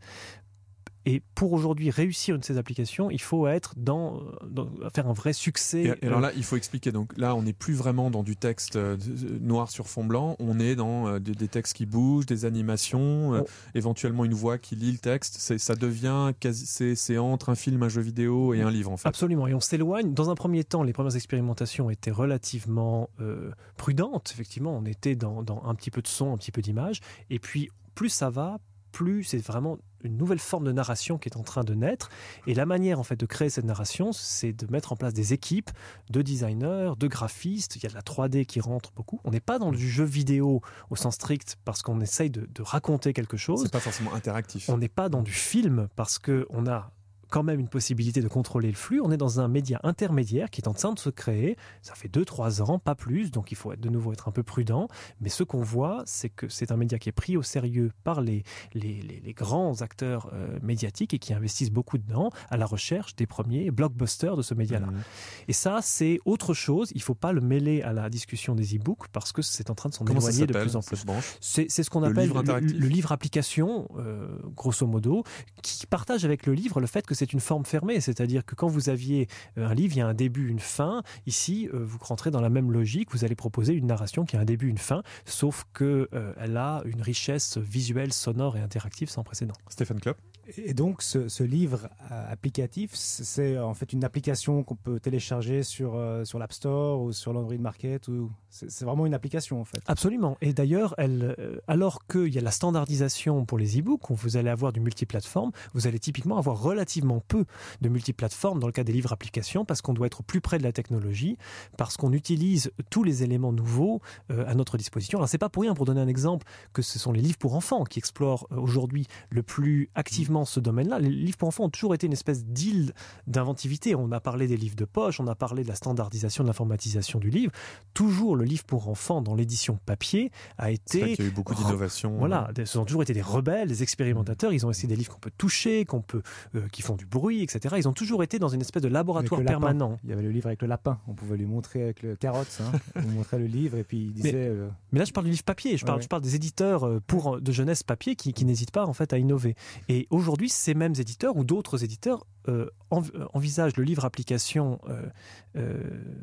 [1.05, 5.13] et pour aujourd'hui réussir une de ces applications, il faut être dans, dans faire un
[5.13, 5.97] vrai succès.
[6.01, 6.91] Et, alors là, il faut expliquer.
[6.91, 8.97] Donc là, on n'est plus vraiment dans du texte euh,
[9.39, 10.35] noir sur fond blanc.
[10.39, 13.41] On est dans euh, des, des, textes qui bougent, des animations, euh,
[13.73, 15.57] éventuellement une voix qui lit le texte.
[15.57, 19.07] Ça devient quasi, c'est entre un film, un jeu vidéo et un livre en fait.
[19.07, 19.47] Absolument.
[19.47, 20.13] Et on s'éloigne.
[20.13, 24.31] Dans un premier temps, les premières expérimentations étaient relativement euh, prudentes.
[24.33, 27.01] Effectivement, on était dans, dans un petit peu de son, un petit peu d'image.
[27.29, 28.59] Et puis, plus ça va,
[28.91, 32.09] plus c'est vraiment une nouvelle forme de narration qui est en train de naître.
[32.47, 35.33] Et la manière en fait de créer cette narration, c'est de mettre en place des
[35.33, 35.69] équipes
[36.09, 37.75] de designers, de graphistes.
[37.75, 39.19] Il y a de la 3D qui rentre beaucoup.
[39.23, 42.61] On n'est pas dans du jeu vidéo au sens strict parce qu'on essaye de, de,
[42.61, 43.61] raconter quelque chose.
[43.63, 44.69] C'est pas forcément interactif.
[44.69, 46.91] On n'est pas dans du film parce que on a
[47.31, 49.01] quand même une possibilité de contrôler le flux.
[49.01, 51.57] On est dans un média intermédiaire qui est en train de se créer.
[51.81, 54.43] Ça fait 2-3 ans, pas plus, donc il faut être, de nouveau être un peu
[54.43, 54.87] prudent.
[55.21, 58.21] Mais ce qu'on voit, c'est que c'est un média qui est pris au sérieux par
[58.21, 62.65] les, les, les, les grands acteurs euh, médiatiques et qui investissent beaucoup dedans à la
[62.65, 64.87] recherche des premiers blockbusters de ce média-là.
[64.87, 65.03] Mmh.
[65.47, 66.91] Et ça, c'est autre chose.
[66.93, 69.75] Il ne faut pas le mêler à la discussion des e-books parce que c'est en
[69.75, 71.05] train de s'en éloigner de plus en plus.
[71.39, 75.23] C'est ce qu'on appelle livre le, le, livre application, euh, grosso modo,
[75.61, 78.67] qui partage avec le livre le fait que c'est une forme fermée, c'est-à-dire que quand
[78.67, 79.27] vous aviez
[79.59, 81.03] euh, un livre, il y a un début, une fin.
[81.27, 84.39] Ici, euh, vous rentrez dans la même logique, vous allez proposer une narration qui a
[84.39, 89.07] un début, une fin, sauf que euh, elle a une richesse visuelle, sonore et interactive
[89.07, 89.53] sans précédent.
[89.69, 90.17] Stéphane Klopp
[90.57, 95.95] et donc, ce, livre euh, applicatif, c'est en fait une application qu'on peut télécharger sur,
[95.95, 98.09] euh, sur l'App Store ou sur l'Android Market.
[98.49, 99.81] C'est vraiment une application, en fait.
[99.87, 100.37] Absolument.
[100.41, 104.49] Et d'ailleurs, euh, alors qu'il y a la standardisation pour les e-books, où vous allez
[104.49, 107.45] avoir du multiplateforme, vous allez typiquement avoir relativement peu
[107.81, 110.63] de multiplateforme dans le cas des livres applications, parce qu'on doit être plus près de
[110.63, 111.37] la technologie,
[111.77, 115.19] parce qu'on utilise tous les éléments nouveaux à notre disposition.
[115.19, 117.55] Alors, c'est pas pour rien, pour donner un exemple, que ce sont les livres pour
[117.55, 120.99] enfants qui explorent aujourd'hui le plus activement ce domaine-là.
[120.99, 122.93] Les livres pour enfants ont toujours été une espèce d'île
[123.27, 123.95] d'inventivité.
[123.95, 127.19] On a parlé des livres de poche, on a parlé de la standardisation, de l'informatisation
[127.19, 127.51] du livre.
[127.93, 131.13] Toujours le livre pour enfants dans l'édition papier a été.
[131.13, 132.17] Il y a eu beaucoup d'innovations.
[132.17, 134.53] Voilà, ce ont toujours été des rebelles, des expérimentateurs.
[134.53, 136.21] Ils ont essayé des livres qu'on peut toucher, qu'on peut,
[136.55, 137.75] euh, qui font du bruit, etc.
[137.77, 139.99] Ils ont toujours été dans une espèce de laboratoire permanent.
[140.03, 140.99] Il y avait le livre avec le lapin.
[141.07, 142.61] On pouvait lui montrer avec le carotte.
[142.61, 142.77] Hein.
[142.95, 144.31] On montrait le livre et puis il disait.
[144.31, 144.69] Mais, euh...
[144.91, 145.77] mais là, je parle du livre papier.
[145.77, 146.03] Je parle, ouais, ouais.
[146.03, 149.13] je parle des éditeurs euh, pour de jeunesse papier qui, qui n'hésitent pas en fait
[149.13, 149.55] à innover.
[149.89, 150.20] Et aujourd'hui,
[150.53, 154.79] ces mêmes éditeurs ou d'autres éditeurs euh, envisage le livre application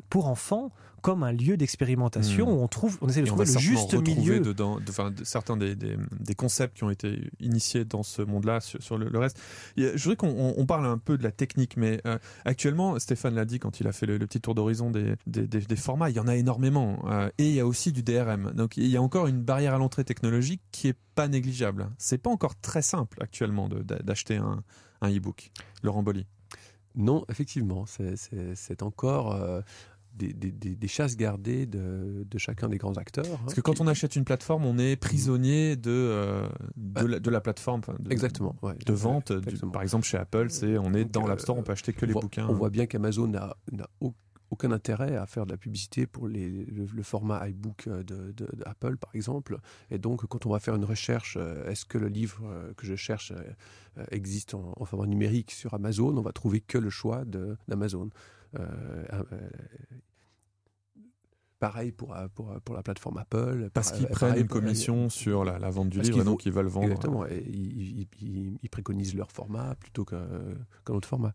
[0.09, 2.57] pour enfants comme un lieu d'expérimentation Hmm.
[2.59, 4.39] où on trouve, on essaie de Et on trouver va le juste milieu.
[4.39, 8.21] dedans, de- enfin, de- certains des, des- des concepts qui ont été initiés dans ce
[8.21, 9.37] monde-là sur, sur le, le reste.
[9.77, 12.97] A- je voudrais qu'on on- on parle un peu de la technique, mais euh, actuellement,
[12.99, 15.61] Stéphane l'a dit quand il a fait le, le petit tour d'horizon des, des, des-
[15.61, 17.03] des formats, il y en a énormément.
[17.09, 18.51] euh, et il y a aussi du DRM.
[18.53, 21.89] Donc il y a encore une barrière à l'entrée technologique qui est pas négligeable.
[21.97, 24.63] C'est pas encore très simple actuellement d'acheter un,
[25.01, 25.51] un e-book.
[25.83, 26.25] Laurent Bolly.
[26.95, 29.61] Non, effectivement, c'est encore euh,
[30.19, 33.25] des, des- des- des chasses gardées de, de chacun des grands acteurs.
[33.25, 37.05] hein, Parce que quand qui- on achète une plateforme, on est prisonnier de, euh, de,
[37.05, 37.81] la, de la plateforme.
[37.99, 38.55] de- Exactement.
[38.61, 38.75] ouais.
[38.85, 39.31] de vente.
[39.31, 41.71] Du- par exemple, chez Apple, c'est on est Donc, dans euh, l'App Store, on peut
[41.71, 42.47] acheter que les voit, bouquins.
[42.49, 44.13] On voit bien qu'Amazon n'a n'a au-
[44.51, 48.49] aucun intérêt à faire de la publicité pour les- le, le format iBook de, de-
[48.57, 49.59] d'Apple, par exemple.
[49.91, 52.85] Et donc, quand on va faire une recherche, euh, est-ce que le livre euh, que
[52.87, 53.35] je cherche euh,
[53.99, 57.57] euh, existe en, en format numérique sur Amazon On va trouver que le choix de-
[57.67, 58.09] d'Amazon.
[58.57, 58.65] Euh,
[59.13, 59.23] euh,
[61.59, 63.69] pareil pour, euh, pour, pour la plateforme Apple.
[63.73, 66.23] Parce Par- qu'ils euh, prennent une pour- commission sur la, la vente du livre, et
[66.23, 66.87] donc ils veulent vendre.
[66.87, 67.25] Exactement.
[67.27, 70.27] Et ils, ils- ils- préconisent leur format plutôt qu'un
[70.85, 71.33] qu'un autre format.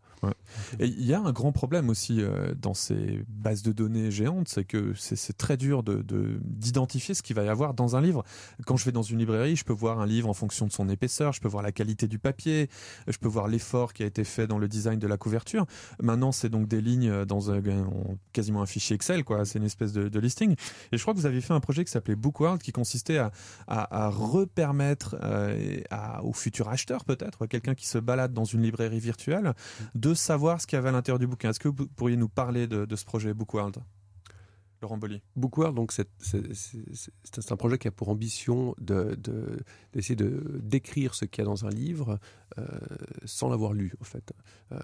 [0.79, 4.49] Et il y a un grand problème aussi euh, dans ces bases de données géantes,
[4.49, 8.01] c'est que c'est très dur de- de- d'identifier ce qu'il va y avoir dans un
[8.01, 8.25] livre.
[8.67, 10.89] Quand je vais dans une librairie, je peux voir un livre en fonction de son
[10.89, 12.71] épaisseur, je peux voir la qualité du papier,
[13.09, 15.67] je peux voir l'effort qui a été fait dans le design de la couverture.
[16.01, 19.45] Maintenant, c'est donc des lignes dans un, en- quasiment un fichier Excel, quoi.
[19.45, 20.53] C'est une espèce de, listing.
[20.93, 24.09] Et je crois que vous avez fait un projet qui s'appelait Bookworld, qui consistait à,
[24.09, 29.55] repermettre euh, à, aux futurs acheteurs, peut-être, quelqu'un qui se balade dans une librairie virtuelle,
[29.95, 31.51] de savoir ce qu'il y avait à l'intérieur du bouquin.
[31.51, 33.83] Est-ce que vous pourriez nous parler de ce projet Bookworld?
[34.85, 34.99] Laurent
[35.73, 39.59] donc c'est un projet qui a pour ambition de- de-
[39.93, 42.19] d'essayer de, décrire ce qu'il y a dans un livre
[42.59, 42.67] euh,
[43.25, 44.33] sans l'avoir lu, en fait.
[44.73, 44.79] Euh,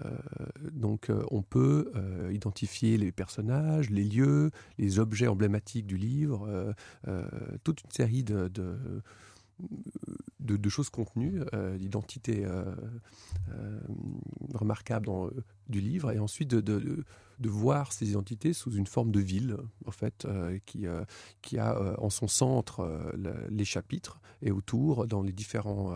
[0.71, 1.91] donc euh, on peut
[2.31, 6.73] identifier les personnages, les lieux, les objets emblématiques du livre,
[7.63, 8.49] toute une série de,
[10.69, 12.45] choses contenues, euh, d'identités
[14.53, 15.29] remarquables dans,
[15.71, 16.79] du livre, et ensuite de, de-
[17.39, 19.57] de- voir ces identités sous une forme de ville,
[19.87, 21.03] en fait, euh, qui, euh,
[21.41, 22.77] qui a euh, en son centre
[23.17, 25.91] le- les chapitres et autour, dans les différents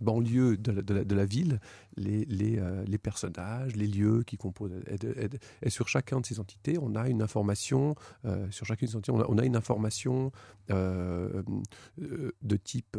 [0.00, 1.60] banlieues de la, de la- de la ville,
[1.96, 4.72] les, les, les personnages, les lieux qui composent.
[5.62, 7.94] Et, sur chacun de ces entités, on a une information,
[8.50, 10.30] sur chacune de ces entités, on a, on a une information
[10.68, 12.96] de type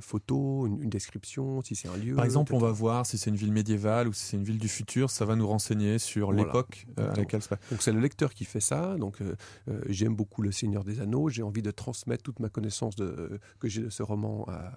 [0.00, 2.14] photo, une, une description, si c'est un lieu.
[2.14, 4.58] Par exemple, on va voir si c'est une ville médiévale ou si c'est une ville
[4.58, 5.10] du futur.
[5.10, 6.44] Ça va nous renseigner sur Voilà.
[6.44, 7.60] l'époque euh, à laquelle passe.
[7.70, 8.96] Donc c'est le lecteur qui fait ça.
[8.96, 9.36] Donc euh,
[9.68, 11.28] euh, j'aime beaucoup Le Seigneur des Anneaux.
[11.28, 14.72] J'ai envie de transmettre toute ma connaissance de, que j'ai de ce roman à,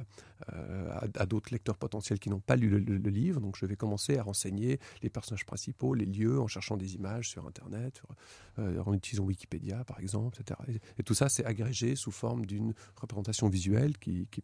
[0.48, 3.40] à- à d'autres lecteurs potentiels qui n'ont pas lu le, le- le livre.
[3.40, 7.30] Donc je vais commencer à renseigner les personnages principaux, les lieux, en cherchant des images
[7.30, 10.60] sur Internet, sur- en utilisant Wikipédia par exemple, etc.
[10.68, 14.44] Et, et tout ça c'est agrégé sous forme d'une représentation visuelle qui, qui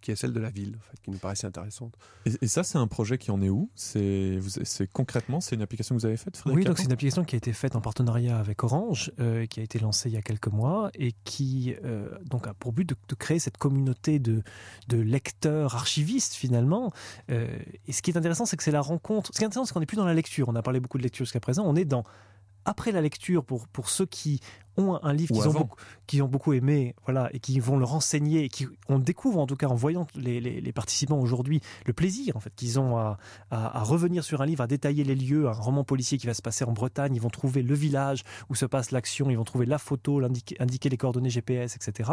[0.00, 1.94] qui est celle de la ville, en fait, qui nous paraissait intéressante.
[2.26, 3.70] Et, et ça, c'est un projet qui en est où?
[3.74, 4.38] C'est
[4.92, 7.36] concrètement, c'est une application que vous avez faite, Frédéric Oui, donc c'est une application qui
[7.36, 10.22] a été faite en partenariat avec Orange, euh, qui a été lancée il y a
[10.22, 14.42] quelques mois et qui euh, donc a pour but de, de créer cette communauté de,
[14.88, 16.92] de lecteurs archivistes finalement.
[17.30, 17.48] Euh,
[17.88, 19.30] et ce qui est intéressant, c'est que c'est la rencontre.
[19.32, 20.48] Ce qui est intéressant, c'est qu'on n'est plus dans la lecture.
[20.48, 21.64] On a parlé beaucoup de lecture jusqu'à présent.
[21.66, 22.04] On est dans
[22.64, 24.40] après la lecture pour, pour ceux qui
[24.76, 25.76] ont un livre qu'ils ont, beaucoup,
[26.08, 29.46] qu'ils ont beaucoup aimé voilà, et qui vont le renseigner, et qui, on découvre en
[29.46, 32.96] tout cas en voyant les, les- les participants aujourd'hui le plaisir en fait qu'ils ont
[32.96, 33.18] à,
[33.50, 36.34] à, à revenir sur un livre, à détailler les lieux, un roman policier qui va
[36.34, 39.44] se passer en Bretagne, ils vont trouver le village où se passe l'action, ils vont
[39.44, 42.10] trouver la photo, l'indiquer- indiquer les coordonnées GPS, etc.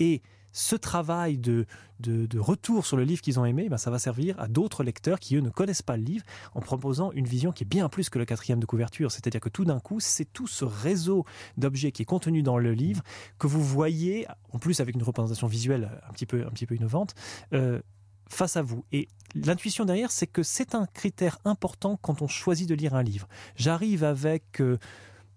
[0.00, 1.66] Et ce travail de,
[2.36, 5.36] retour sur le livre qu'ils ont aimé, ben, ça va servir à d'autres lecteurs qui,
[5.36, 8.18] eux, ne connaissent pas le livre, en proposant une vision qui est bien plus que
[8.18, 9.10] le quatrième de couverture.
[9.10, 11.24] C'est-à-dire que tout d'un coup, c'est tout ce réseau
[11.56, 13.02] d'objets qui est contenu dans le livre
[13.38, 16.74] que vous voyez, en plus avec une représentation visuelle un petit peu, un petit peu
[16.74, 17.14] innovante,
[17.52, 17.80] euh,
[18.28, 18.84] face à vous.
[18.92, 23.02] Et l'intuition derrière, c'est que c'est un critère important quand on choisit de lire un
[23.02, 23.28] livre.
[23.56, 24.78] J'arrive avec euh,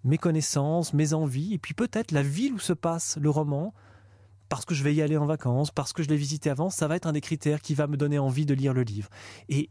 [0.04, 3.74] mes connaissances, mes envies, et puis peut-être la ville où se passe le roman,
[4.50, 6.88] parce que je vais y aller en vacances, parce que je l'ai visité avant, ça
[6.88, 9.10] va être un des critères qui va me donner envie de lire le livre.
[9.50, 9.70] Et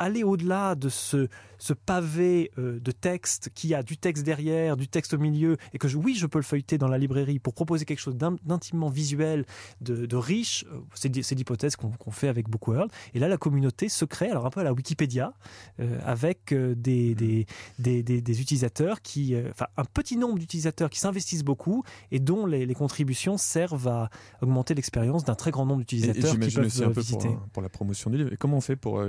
[0.00, 4.88] aller au-delà de ce, ce pavé euh, de texte qui a du texte derrière, du
[4.88, 7.52] texte au milieu, et que je- oui, je peux le feuilleter dans la librairie pour
[7.52, 9.44] proposer quelque chose d'in- d'intimement visuel,
[9.82, 12.90] de, de riche, euh, c'est l'hypothèse qu'on fait avec Bookworld.
[13.12, 15.34] Et là, la communauté se crée, alors un peu à la Wikipédia,
[15.80, 17.44] euh, avec euh, des, des,
[17.78, 22.46] des, des- utilisateurs qui, euh, enfin, un petit nombre d'utilisateurs qui s'investissent beaucoup et dont
[22.46, 24.08] les, les contributions servent à
[24.40, 27.28] augmenter l'expérience d'un très grand nombre d'utilisateurs qui J'imagine peuvent aussi un peu pour, visiter.
[27.52, 28.32] pour la promotion du livre.
[28.32, 29.02] Et comment on fait pour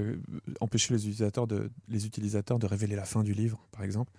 [0.60, 4.12] empêcher empêcher les utilisateurs, de, les utilisateurs de révéler la fin du livre, par exemple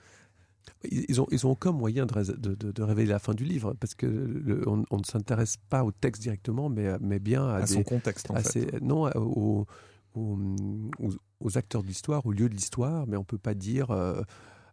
[0.84, 4.62] ils ont, ils ont aucun moyen de, de, révéler la fin du livre, parce que
[4.66, 8.80] on, ne s'intéresse pas au texte directement, mais, mais bien à, son contexte, en fait.
[8.80, 9.66] non, aux,
[10.14, 14.22] aux, acteurs de l'histoire, au lieu de l'histoire, mais on ne peut pas dire euh,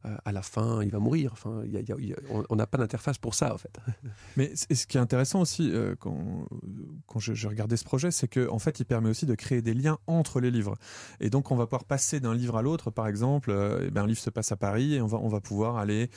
[0.06, 1.34] euh, à la fin, il va mourir.
[1.34, 1.64] Enfin,
[2.50, 3.78] on n'a pas d'interface pour ça, en fait.
[4.38, 6.48] Mais ce qui est intéressant aussi, euh, quand,
[7.10, 9.74] quand je, regardais ce projet, c'est qu'en en fait, il permet aussi de créer des
[9.74, 10.76] liens entre les livres.
[11.20, 13.52] Et donc, on va pouvoir passer d'un livre à l'autre, par exemple.
[13.52, 15.78] Euh, eh ben, un livre se passe à Paris et on va, on va pouvoir
[15.78, 16.10] aller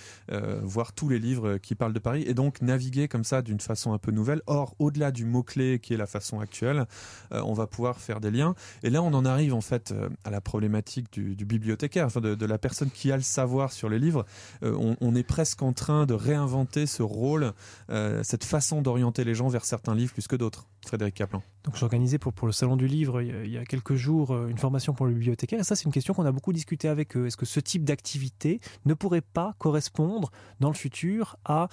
[0.62, 3.92] voir tous les livres qui parlent de Paris et donc naviguer comme ça d'une façon
[3.92, 4.40] un peu nouvelle.
[4.46, 6.86] Or, au-delà du mot-clé qui est la façon actuelle,
[7.30, 8.54] on va pouvoir faire des liens.
[8.82, 12.58] Et là, on en arrive en fait à la problématique du, bibliothécaire, enfin de, la
[12.58, 14.24] personne qui a le savoir sur les livres,
[14.62, 17.52] euh, on, est presque en train de réinventer ce rôle,
[17.90, 20.66] euh, cette façon d'orienter les gens vers certains livres plus que d'autres.
[20.86, 21.42] Frédéric Kaplan.
[21.64, 24.58] Donc j'ai organisé pour, le Salon du Livre il y a quelques jours euh, une
[24.58, 27.26] formation pour le bibliothécaire et ça c'est une question qu'on a beaucoup discuté avec eux.
[27.26, 31.68] Est-ce que ce type d'activité ne pourrait pas correspondre dans le futur à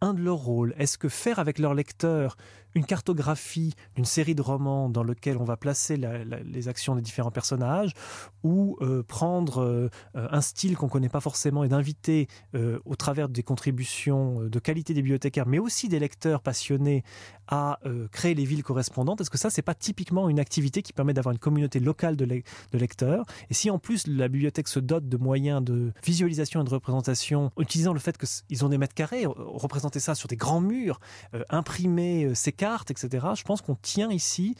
[0.00, 0.74] un de leurs rôles?
[0.78, 2.36] Est-ce que faire avec leurs lecteurs
[2.76, 7.30] une cartographie d'une série de romans dans lequel on va placer les actions des différents
[7.30, 7.92] personnages
[8.44, 12.94] ou euh, prendre euh, un style qu'on ne connaît pas forcément et d'inviter euh, au
[12.94, 17.02] travers des contributions de qualité des bibliothécaires mais aussi des lecteurs passionnés
[17.48, 17.78] à
[18.10, 19.20] créer les villes correspondantes.
[19.20, 22.42] Est-ce que ça c'est pas typiquement une activité qui permet d'avoir une communauté locale de,
[22.72, 23.24] lecteurs?
[23.50, 27.52] Et si en plus la bibliothèque se dote de moyens de visualisation et de représentation,
[27.58, 30.98] utilisant le fait qu'ils ont des mètres carrés, représenter ça sur des grands murs,
[31.48, 33.26] imprimer ces cartes etc.
[33.34, 34.54] Je pense qu'on tient ici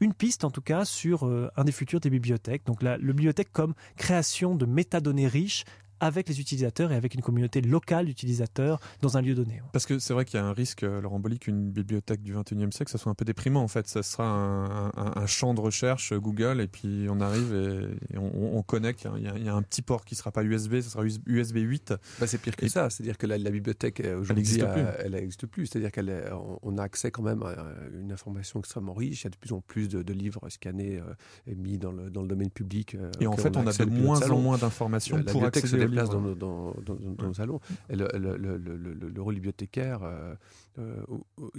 [0.00, 2.66] une piste en tout cas sur euh, un des futurs des bibliothèques.
[2.66, 5.64] Donc la, le bibliothèque comme création de métadonnées riches
[6.00, 9.62] avec les utilisateurs et avec une communauté locale d'utilisateurs dans un lieu donné.
[9.72, 12.34] Parce que c'est vrai qu'il y a un risque, euh, Laurent Bolly, qu'une bibliothèque du
[12.34, 13.86] 21e siècle, ça soit un peu déprimant en fait.
[13.86, 19.06] Ça sera un, champ de recherche euh, Google et puis on arrive et, on, connecte.
[19.16, 21.94] Il y, a, un petit port qui ne sera pas USB, ça sera USB 8.
[22.20, 22.90] Bah, c'est pire que ça.
[22.90, 24.60] C'est-à-dire que la, bibliothèque euh, aujourd'hui,
[24.98, 25.66] elle n'existe plus.
[25.66, 27.54] C'est-à-dire qu'on a accès quand même à
[27.98, 29.22] une information extrêmement riche.
[29.22, 31.00] Il y a de plus en plus de, livres scannés
[31.46, 32.96] et mis dans le, dans le domaine public.
[33.20, 36.34] Et en fait, on a, de moins en moins d'informations pour accéder place dans nos,
[36.34, 37.60] dans, dans, salons.
[37.88, 40.34] le, le, le, rôle bibliothécaire, euh,
[40.78, 41.02] euh,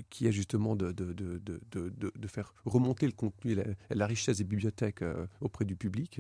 [0.10, 1.40] qui est justement de, de, de,
[1.72, 3.54] de, faire remonter le contenu
[3.90, 6.20] et la, richesse des bibliothèques euh, auprès du public,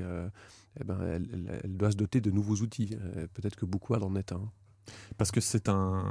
[0.79, 2.97] eh ben, elle, elle, doit se doter de nouveaux outils.
[3.33, 4.51] Peut-être que beaucoup en est un
[5.17, 6.03] parce que c'est un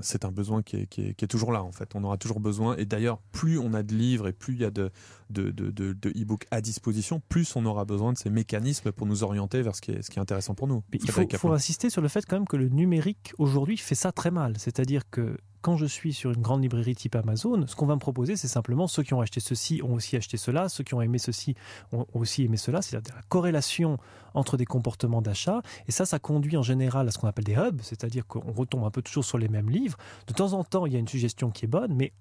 [0.00, 1.90] c'est un besoin qui est, qui, est, qui est, toujours là en fait.
[1.94, 2.76] On aura toujours besoin.
[2.76, 4.90] Et d'ailleurs plus on a de livres et plus il y a de
[5.30, 9.06] de, de, de, de e-books à disposition plus on aura besoin de ces mécanismes pour
[9.06, 10.82] nous orienter vers ce qui est, ce qui est intéressant pour nous.
[10.92, 14.12] Il faut, faut insister sur le fait quand même que le numérique aujourd'hui fait ça
[14.12, 14.54] très mal.
[14.58, 17.86] C'est à dire que quand je suis sur une grande librairie type Amazon, ce qu'on
[17.86, 20.84] va me proposer, c'est simplement ceux qui ont acheté ceci ont aussi acheté cela, ceux
[20.84, 21.54] qui ont aimé ceci
[21.92, 23.98] ont aussi aimé cela, c'est-à-dire la corrélation
[24.34, 25.62] entre des comportements d'achat.
[25.86, 28.84] Et ça, ça conduit en général à ce qu'on appelle des hubs, c'est-à-dire qu'on retombe
[28.84, 29.98] un peu toujours sur les mêmes livres.
[30.26, 32.12] De temps en temps, il y a une suggestion qui est bonne, mais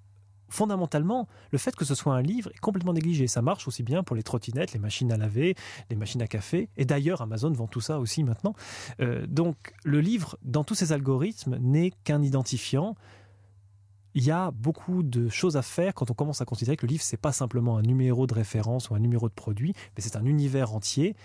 [0.49, 3.27] fondamentalement, le fait que ce soit un livre est complètement négligé.
[3.27, 5.55] Ça marche aussi bien pour les trottinettes, les machines à laver,
[5.89, 6.69] les machines à café.
[6.77, 8.53] Et d'ailleurs, Amazon vend tout ça aussi maintenant.
[9.01, 12.95] Euh, donc, le livre, dans tous ces algorithmes, n'est qu'un identifiant
[14.17, 16.89] il y a beaucoup de choses à faire quand on commence à considérer que le
[16.89, 20.15] livre c'est pas simplement un numéro de référence ou un numéro de produit, mais c'est
[20.15, 21.15] un univers entier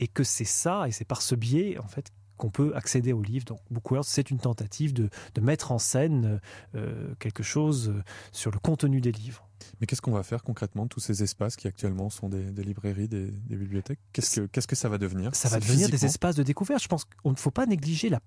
[0.00, 3.22] et que c'est ça et c'est par ce biais en fait qu'on peut accéder au
[3.22, 3.44] livre.
[3.44, 5.10] Donc Bookworld, c'est une tentative de,
[5.40, 6.40] mettre en scène
[6.74, 7.94] euh, quelque chose
[8.32, 9.48] sur le contenu des livres.
[9.80, 13.08] Mais qu'est-ce qu'on va faire concrètement de tous ces espaces qui actuellement sont des, librairies,
[13.08, 13.98] des, bibliothèques?
[14.12, 15.34] Qu'est-ce que qu'est-ce que ça va devenir?
[15.34, 16.82] Ça va devenir des espaces de découverte.
[16.82, 18.20] Je pense qu'on ne faut pas négliger la,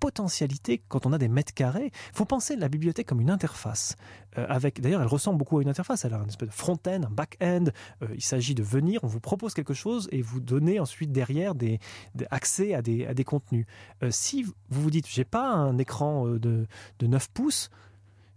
[0.00, 1.90] potentialité quand on a des mètres carrés.
[1.92, 3.96] Il faut penser la bibliothèque comme une interface.
[4.38, 6.04] Euh, avec d'ailleurs, elle ressemble beaucoup à une interface.
[6.04, 7.66] Elle a un espèce de front-end, un back-end.
[8.02, 11.54] Euh, il s'agit de venir, on vous propose quelque chose et vous donnez ensuite derrière
[11.54, 11.80] des,
[12.30, 13.66] accès à des, à des contenus.
[14.02, 16.66] Euh, si vous vous dites, j'ai pas un écran de,
[16.98, 17.70] de 9 pouces,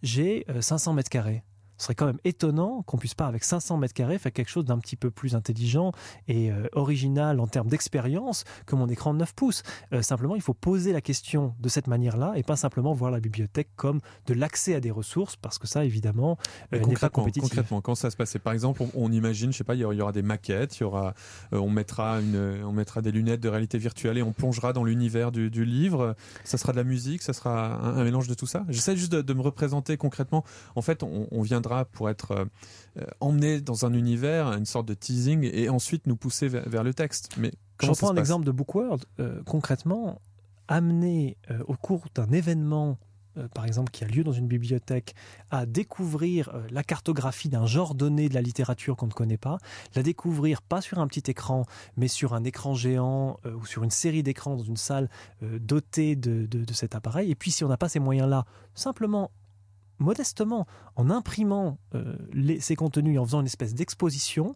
[0.01, 1.43] j'ai 500 mètres carrés
[1.83, 4.63] ce serait quand même étonnant qu'on puisse pas, avec 500 mètres carrés, faire quelque chose
[4.63, 5.91] d'un petit peu plus intelligent
[6.29, 9.63] et euh, original en termes d'expérience que mon écran de 9 pouces.
[9.91, 13.19] Euh, simplement, il faut poser la question de cette manière-là et pas simplement voir la
[13.19, 16.37] bibliothèque comme de l'accès à des ressources, parce que ça, évidemment,
[16.73, 17.49] euh, n'est pas compétitif.
[17.49, 20.13] Concrètement, quand ça se passe, par exemple, on, imagine, je sais pas, il y aura
[20.13, 21.13] des maquettes, il y aura,
[21.51, 25.33] on mettra une, on mettra des lunettes de réalité virtuelle et on plongera dans l'univers
[25.33, 26.15] du, livre.
[26.45, 28.63] Ça sera de la musique, ça sera un, mélange de tout ça.
[28.69, 30.45] J'essaie juste de, me représenter concrètement.
[30.75, 32.45] En fait, on, on viendra pour être euh,
[32.97, 36.93] euh, emmené dans un univers, une sorte de teasing, et ensuite nous pousser vers, le
[36.93, 37.35] texte.
[37.37, 39.05] Mais je prends un exemple de Bookworld.
[39.19, 40.21] Euh, concrètement,
[40.67, 42.97] amener au cours d'un événement
[43.37, 45.15] euh, par exemple, qui a lieu dans une bibliothèque,
[45.49, 49.57] à découvrir euh, la cartographie d'un genre donné de la littérature qu'on ne connaît pas,
[49.95, 51.65] la découvrir pas sur un petit écran,
[51.97, 55.09] mais sur un écran géant euh, ou sur une série d'écrans dans une salle
[55.41, 57.31] dotée de, cet appareil.
[57.31, 59.31] Et puis, si on n'a pas ces moyens-là, simplement
[59.99, 61.77] modestement, en imprimant
[62.59, 64.55] ces contenus et en faisant une espèce d'exposition,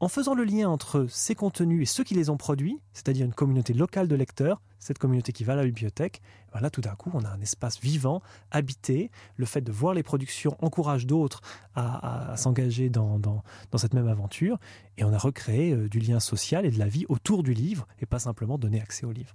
[0.00, 3.32] en faisant le lien entre ces contenus et ceux qui les ont produits, c'est-à-dire une
[3.32, 6.20] communauté locale de lecteurs, cette communauté qui va à la bibliothèque,
[6.52, 9.10] voilà, tout d'un coup, on a un espace vivant, habité.
[9.36, 11.40] Le fait de voir les productions encourage d'autres
[11.74, 13.42] à, s'engager dans,
[13.76, 14.58] cette même aventure.
[14.96, 17.86] Et on a recréé euh, du lien social et de la vie autour du livre,
[18.00, 19.34] et pas simplement donner accès au livre.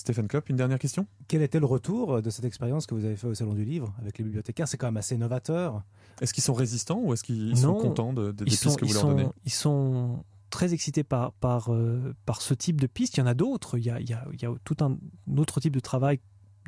[0.00, 1.06] Stéphane Kopp, une dernière question?
[1.28, 3.92] Quel était le retour de cette expérience que vous avez fait au Salon du Livre
[4.00, 4.66] avec les bibliothécaires?
[4.66, 5.82] C'est quand même assez novateur.
[6.22, 9.08] Est-ce qu'ils sont résistants ou est-ce qu'ils sont contents de, des pistes que vous leur
[9.08, 9.28] donnez?
[9.44, 13.18] Ils sont très excités par, par, euh, par ce type de pistes.
[13.18, 13.76] Il y en a d'autres.
[13.76, 14.96] Il, il, il y a, tout un
[15.36, 16.18] autre type de travail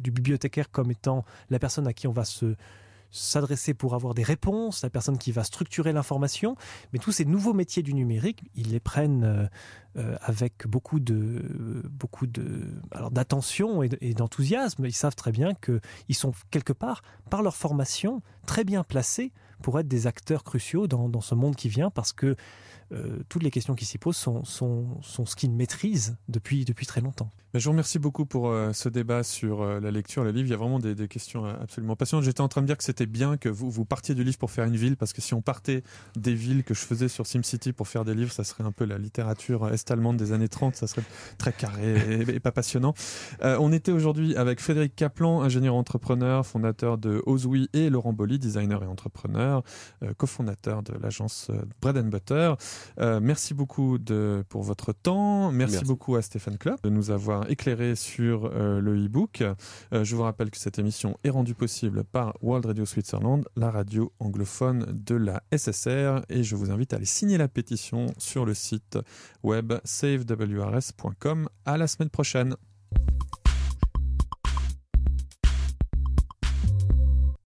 [0.02, 2.54] du bibliothécaire comme étant la personne à qui on va se,
[3.12, 6.56] s'adresser pour avoir des réponses, la personne qui va structurer l'information.
[6.92, 9.46] Mais tous ces nouveaux métiers du numérique, ils les prennent euh,
[9.98, 14.86] euh, avec beaucoup de, beaucoup de, alors d'attention et d'enthousiasme.
[14.86, 19.78] Ils savent très bien qu'ils sont quelque part, par leur formation, très bien placés pour
[19.80, 22.36] être des acteurs cruciaux dans, dans ce monde qui vient parce que
[22.92, 26.84] euh, toutes les questions qui s'y posent sont, sont, sont ce qu'ils maîtrisent depuis, depuis
[26.84, 27.30] très longtemps.
[27.54, 30.48] Je vous remercie beaucoup pour euh, ce débat sur euh, la lecture, le livre.
[30.48, 32.24] Il y a vraiment des, questions absolument passionnantes.
[32.24, 34.50] J'étais en train de dire que c'était bien que vous, vous partiez du livre pour
[34.50, 35.82] faire une ville, parce que si on partait
[36.16, 38.84] des villes que je faisais sur SimCity pour faire des livres, ça serait un peu
[38.84, 41.04] la littérature est-allemande des années 30, ça serait
[41.38, 42.94] très carré et, pas passionnant.
[43.42, 48.82] on était aujourd'hui avec Frédéric Kaplan, ingénieur entrepreneur, fondateur de Ozwi, et Laurent Bolly, designer
[48.82, 49.51] et entrepreneur,
[50.16, 52.54] cofondateur de l'agence Bread and Butter.
[52.98, 55.50] Euh, merci beaucoup de, pour votre temps.
[55.52, 59.42] Merci, beaucoup à Stéphane Klopp de nous avoir éclairé sur euh, le e-book.
[59.42, 63.70] Euh, je vous rappelle que cette émission est rendue possible par World Radio Switzerland, la
[63.70, 66.22] radio anglophone de la SSR.
[66.28, 68.98] Et je vous invite à aller signer la pétition sur le site
[69.42, 71.48] web savewrs.com.
[71.64, 72.56] À la semaine prochaine.